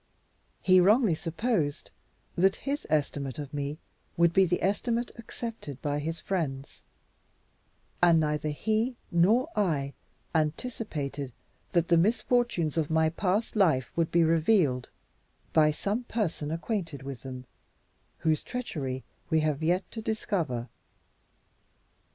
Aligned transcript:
He 0.63 0.79
wrongly 0.79 1.13
supposed 1.13 1.91
that 2.35 2.55
his 2.65 2.87
estimate 2.89 3.37
of 3.37 3.53
me 3.53 3.77
would 4.17 4.33
be 4.33 4.45
the 4.47 4.63
estimate 4.63 5.11
accepted 5.17 5.79
by 5.79 5.99
his 5.99 6.19
friends; 6.19 6.81
and 8.01 8.19
neither 8.19 8.49
he 8.49 8.95
nor 9.11 9.49
I 9.55 9.93
anticipated 10.33 11.33
that 11.73 11.89
the 11.89 11.97
misfortunes 11.97 12.77
of 12.77 12.89
my 12.89 13.09
past 13.09 13.55
life 13.55 13.91
would 13.95 14.09
be 14.11 14.23
revealed 14.23 14.89
by 15.53 15.69
some 15.69 16.03
person 16.05 16.49
acquainted 16.49 17.03
with 17.03 17.21
them, 17.21 17.45
whose 18.21 18.41
treachery 18.41 19.03
we 19.29 19.41
have 19.41 19.61
yet 19.61 19.83
to 19.91 20.01
discover. 20.01 20.67